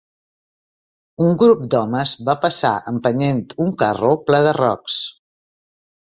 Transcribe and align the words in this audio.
Un 1.25 1.35
grup 1.43 1.61
d'homes 1.73 2.13
va 2.31 2.35
passar 2.47 2.73
empenyent 2.93 3.43
un 3.67 3.75
carro 3.83 4.11
ple 4.31 4.43
de 4.51 4.57
rocs. 4.61 4.99